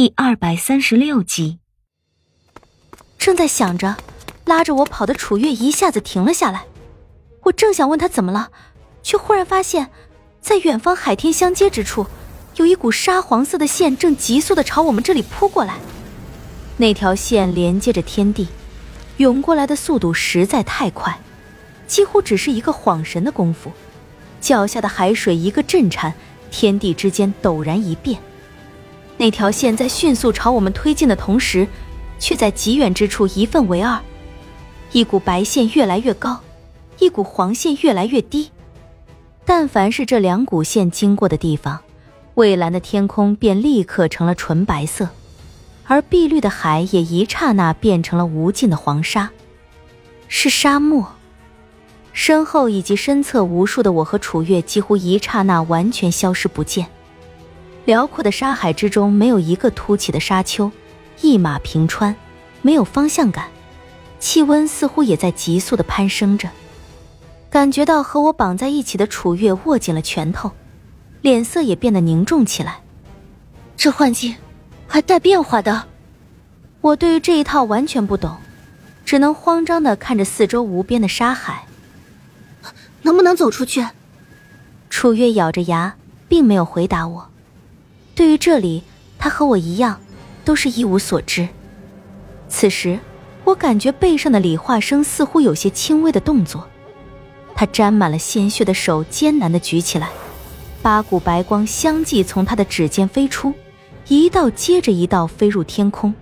[0.00, 1.58] 第二百三十六集，
[3.18, 3.98] 正在想着，
[4.46, 6.64] 拉着我跑的楚月一下子停了下来。
[7.42, 8.50] 我正想问他怎么了，
[9.02, 9.90] 却忽然发现，
[10.40, 12.06] 在远方海天相接之处，
[12.56, 15.76] 有一股沙黄色的线正急速的朝我们这里扑过来。
[16.78, 18.48] 那条线连接着天地，
[19.18, 21.20] 涌过来的速度实在太快，
[21.86, 23.70] 几乎只是一个晃神的功夫，
[24.40, 26.14] 脚下的海水一个震颤，
[26.50, 28.18] 天地之间陡然一变。
[29.20, 31.68] 那条线在迅速朝我们推进的同时，
[32.18, 34.00] 却在极远之处一分为二，
[34.92, 36.40] 一股白线越来越高，
[36.98, 38.50] 一股黄线越来越低。
[39.44, 41.78] 但凡是这两股线经过的地方，
[42.32, 45.10] 蔚蓝的天空便立刻成了纯白色，
[45.84, 49.28] 而碧绿的海也一刹那变成了无尽的黄沙，
[50.28, 51.06] 是沙漠。
[52.14, 56.86] 身后以及身侧无数的我和楚月，几乎一刹那完全消失不见。
[57.84, 60.70] 辽阔的沙海之中，没有一个凸起的沙丘，
[61.20, 62.14] 一马平川，
[62.62, 63.48] 没有方向感，
[64.18, 66.48] 气温似乎也在急速的攀升着。
[67.48, 70.52] 感觉到和我绑在一起的楚月握紧了拳头，
[71.22, 72.80] 脸色也变得凝重起来。
[73.76, 74.36] 这幻境
[74.86, 75.84] 还带变化的？
[76.82, 78.36] 我对于这一套完全不懂，
[79.04, 81.64] 只能慌张的看着四周无边的沙海。
[83.02, 83.84] 能不能走出去？
[84.90, 85.96] 楚月咬着牙，
[86.28, 87.29] 并没有回答我。
[88.20, 88.82] 对于这里，
[89.18, 89.98] 他和我一样，
[90.44, 91.48] 都是一无所知。
[92.50, 92.98] 此时，
[93.44, 96.68] 我感觉背上的李化生似乎有些轻微的动作，
[97.54, 100.10] 他沾满了鲜血的手艰难地举起来，
[100.82, 103.54] 八股白光相继从他的指尖飞出，
[104.08, 106.12] 一道接着一道飞入天空，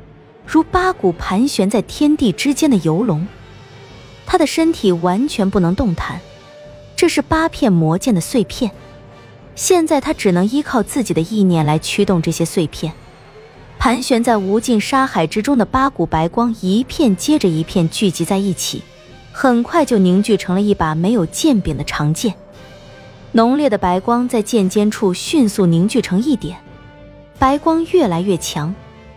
[0.46, 3.26] 如八股盘旋在天地之间的游龙。
[4.24, 6.20] 他的身体完全不能动弹，
[6.94, 8.70] 这是八片魔剑的碎片。
[9.58, 12.92] 现在他只能依靠自己的意念来驱动这些碎片，
[13.76, 18.84] 盘旋在无尽沙海之中的八股白光，一片接着一片聚集在一起，
[19.32, 22.32] 很快就凝聚成了一把没有剑柄的长剑。
[23.32, 26.56] 浓烈的白光在剑尖处迅速凝聚成一点，
[27.36, 28.72] 白光越来越强，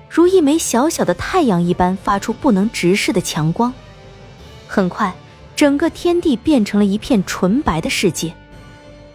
[0.09, 3.71] 如一枚小小的太阳一般，发出不能直视的强光。
[4.65, 5.13] 很快，
[5.55, 8.33] 整个天地变成了一片纯白的世界。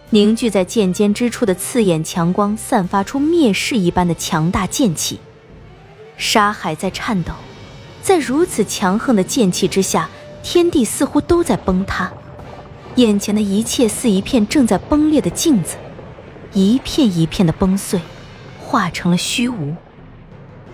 [0.09, 5.19] 凝聚在剑尖之处的刺眼强光，散发出灭世一般的强大剑气。
[6.15, 7.33] 沙海在颤抖，
[8.01, 10.09] 在如此强横的剑气之下，
[10.41, 12.09] 天地似乎都在崩塌。
[12.95, 15.75] 眼前的一切似一片正在崩裂的镜子，
[16.53, 17.99] 一片一片的崩碎，
[18.63, 19.75] 化成了虚无。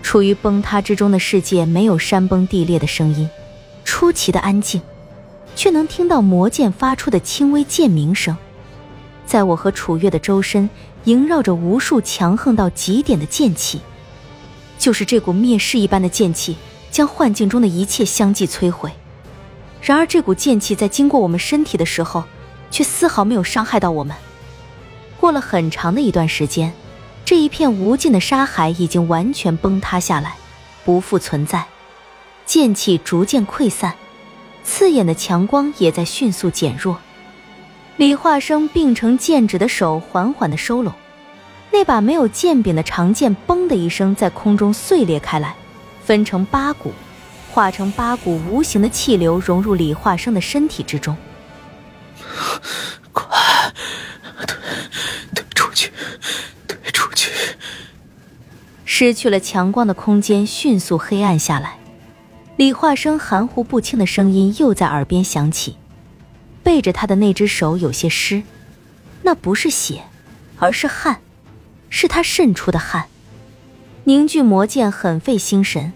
[0.00, 3.28] 处于崩塌之中的世界，没有山崩地裂的声音，
[3.84, 4.80] 出奇的安静，
[5.56, 8.36] 却能听到魔剑发出的轻微剑鸣声。
[9.34, 10.70] 在我和楚月的周身
[11.06, 13.80] 萦绕着无数强横到极点的剑气，
[14.78, 16.56] 就是这股灭世一般的剑气，
[16.92, 18.92] 将幻境中的一切相继摧毁。
[19.82, 22.22] 然而，这股剑气在经过我们身体的时候，
[22.70, 24.14] 却丝毫没有伤害到我们。
[25.18, 26.72] 过了很长的一段时间，
[27.24, 30.36] 这一片无尽的沙海已经完全崩塌下来，
[30.84, 31.64] 不复存在。
[32.46, 33.94] 剑气逐渐溃散，
[34.62, 37.00] 刺眼的强光也在迅速减弱。
[37.96, 40.92] 李化生并成剑指的手缓缓的收拢，
[41.70, 45.54] 那把没有剑柄的长剑“嘣”的一声在空中碎裂开来，
[46.04, 46.92] 分成八股，
[47.52, 51.16] 化成八股无形的气流融入李化生的身体之中。
[53.12, 53.24] 快，
[54.44, 54.56] 退，
[55.32, 55.92] 退出去，
[56.66, 57.30] 退出去！
[58.84, 61.78] 失去了强光的空间迅速黑暗下来，
[62.56, 65.76] 李化生含糊不清的声音又在耳边响起。
[66.64, 68.42] 背着他的那只手有些湿，
[69.22, 70.02] 那不是血，
[70.58, 71.20] 而是汗，
[71.90, 73.04] 是他渗出的汗。
[74.04, 75.92] 凝聚魔剑很费心神，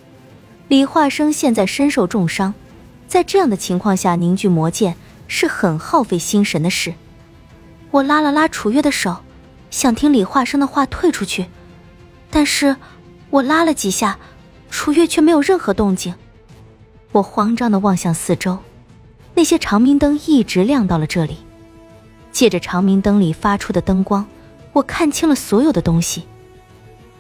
[0.68, 2.54] 李化生现在身受重伤，
[3.08, 4.96] 在这样的情况下凝聚魔剑
[5.26, 6.94] 是很耗费心神的事。
[7.90, 9.16] 我拉了拉楚月的手，
[9.70, 11.46] 想听李化生的话退出去，
[12.30, 12.76] 但是
[13.30, 14.18] 我拉了几下，
[14.70, 16.14] 楚月却没有任何动静。
[17.12, 18.58] 我慌张的望向四周。
[19.38, 21.36] 那些长明灯一直亮到了这里，
[22.32, 24.26] 借着长明灯里发出的灯光，
[24.72, 26.24] 我看清了所有的东西。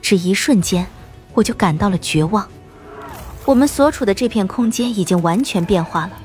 [0.02, 0.84] 只一瞬间，
[1.34, 2.48] 我就感到了绝望。
[3.44, 6.18] 我们所处的这片空间已经完全变化了。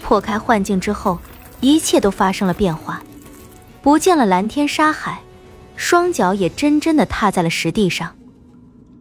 [0.00, 1.18] 破开幻境之后，
[1.60, 3.02] 一切都发生了变化，
[3.82, 5.20] 不见了蓝天沙海，
[5.76, 8.16] 双脚也真真的踏在了石地上。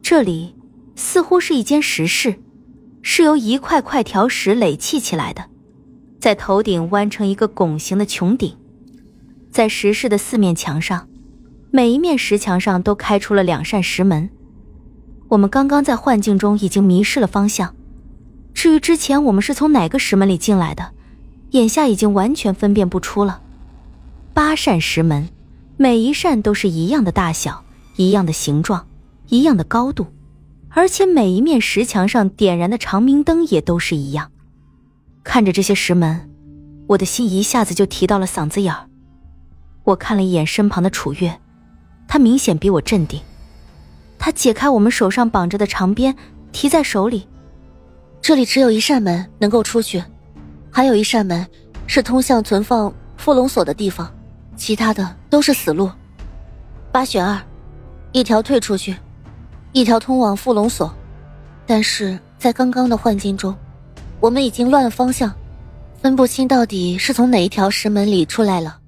[0.02, 0.54] 这里
[0.98, 2.38] 似乎是一间石室，
[3.02, 5.46] 是由一块块条石垒砌起来的。
[6.20, 8.56] 在头顶弯成一个拱形的穹顶，
[9.52, 11.08] 在石室的四面墙上，
[11.72, 14.30] 每一面石墙上都开出了两扇石门。
[15.30, 17.76] 我们刚刚在幻境中已经迷失了方向。
[18.54, 20.92] 至于之前我们是从哪个石门里进来的，
[21.52, 23.42] 眼下已经完全分辨不出了。
[24.34, 25.30] 八扇石门，
[25.78, 27.64] 每一扇都是一样的大小、
[27.96, 28.88] 一样的形状、
[29.28, 30.08] 一样的高度，
[30.70, 34.32] 而且每一面石墙上点燃的长明灯也都是一样。
[35.28, 36.30] 看着这些石门，
[36.88, 38.88] 我的心一下子就提到了嗓子眼儿。
[39.84, 41.38] 我看了一眼身旁的楚月，
[42.08, 43.20] 他明显比我镇定。
[44.18, 46.16] 他解开我们手上绑着的长鞭，
[46.54, 47.28] 提在手里。
[48.22, 50.02] 这里只有一扇门能够出去，
[50.72, 51.46] 还有一扇门
[51.88, 54.10] 是通向存放附龙锁的地方，
[54.56, 55.92] 其他的都是死路。
[56.90, 57.38] 八选二，
[58.14, 58.96] 一条退出去，
[59.74, 60.92] 一条通往附龙锁。
[61.66, 63.54] 但是在刚刚的幻境中，
[64.20, 65.34] 我们已经乱了方向，
[66.02, 68.80] 分不清到底是从哪一条石门里出来了。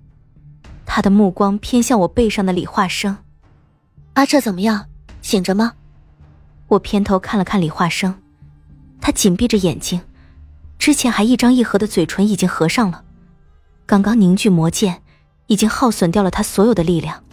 [0.86, 3.16] 他的目光偏向我背上的李化生。
[4.14, 4.86] 阿彻怎么样？
[5.22, 5.74] 醒着吗？
[6.68, 8.14] 我偏头看了看李化生。
[9.00, 10.02] 他紧闭着眼睛，
[10.78, 13.04] 之前还一张一合的嘴唇已经合上了。
[13.86, 15.02] 刚刚凝聚魔剑，
[15.48, 17.24] 已经耗损掉了他所有的力量。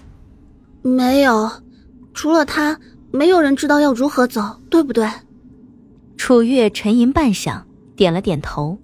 [0.83, 1.51] 没有，
[2.15, 2.79] 除了他，
[3.11, 5.11] 没有人知道要如何走，对不对？
[6.17, 7.63] 楚月沉吟半晌，
[7.97, 8.79] 点了点头。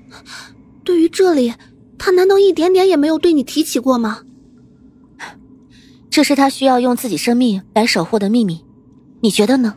[0.82, 1.54] 对于这里，
[1.98, 4.22] 他难道一点点也没有对你提起过吗？
[6.10, 8.64] 这是他需要用自己生命来守护的秘密，
[9.20, 9.76] 你觉得呢？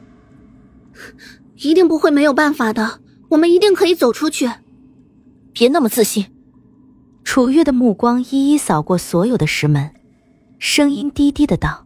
[1.58, 3.00] 一定不会没有办法的，
[3.30, 4.50] 我们一定可以走出去。
[5.54, 6.26] 别那么自信。
[7.24, 9.90] 楚月的目光一一扫过所有的石门，
[10.60, 11.86] 声音低低的道：“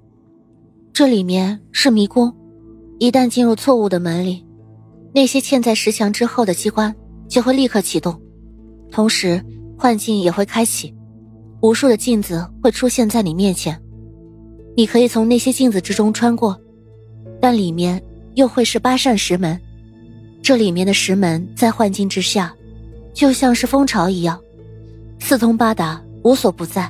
[0.91, 2.35] 这里面是迷宫，
[2.97, 4.43] 一旦进入错误的门里，
[5.13, 6.95] 那些嵌在石墙之后的机关
[7.27, 8.19] 就会立刻启动，
[8.91, 9.43] 同时
[9.77, 10.93] 幻境也会开启，
[11.61, 13.81] 无数的镜子会出现在你面前，
[14.75, 16.59] 你可以从那些镜子之中穿过，
[17.41, 18.01] 但里面……”
[18.35, 19.59] 又会是八扇石门，
[20.41, 22.55] 这里面的石门在幻境之下，
[23.11, 24.39] 就像是蜂巢一样，
[25.19, 26.89] 四通八达，无所不在，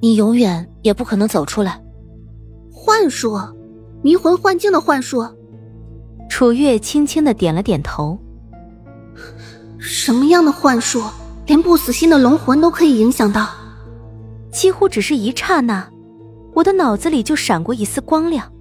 [0.00, 1.80] 你永远也不可能走出来。
[2.72, 3.38] 幻术，
[4.02, 5.24] 迷魂幻境的幻术。
[6.36, 8.18] 楚月轻轻的点了点头。
[9.78, 11.02] 什么样的幻术，
[11.46, 13.48] 连不死心的龙魂都可以影响到？
[14.52, 15.88] 几乎只是一刹那，
[16.52, 18.52] 我的脑子里就闪过一丝光亮。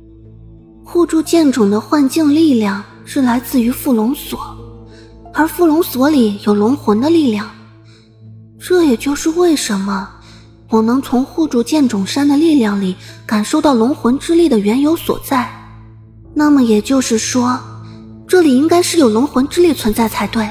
[0.86, 4.40] 护住剑种的幻境力量是来自于缚龙锁，
[5.34, 7.46] 而缚龙锁里有龙魂的力量。
[8.58, 10.10] 这也就是为什么
[10.70, 12.96] 我能从护住剑种山的力量里
[13.26, 15.52] 感受到龙魂之力的缘由所在。
[16.38, 17.58] 那么也就是说，
[18.28, 20.48] 这里应该是有龙魂之力存在才对。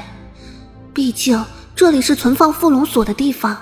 [0.93, 1.41] 毕竟
[1.75, 3.55] 这里是存放附龙锁的地方，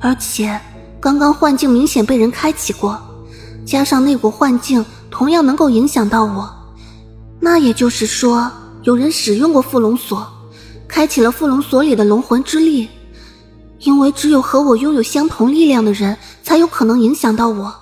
[0.00, 0.58] 而且
[0.98, 2.98] 刚刚幻境明显被人开启过，
[3.66, 4.84] 加上那股幻境。
[5.10, 6.50] 同样能够影响到我，
[7.38, 8.50] 那也就是说，
[8.82, 10.26] 有人使用过附龙锁，
[10.88, 12.88] 开启了附龙锁里的龙魂之力。
[13.80, 17.74] 因为只有和我拥有相同力量的人，才有可能影响到我。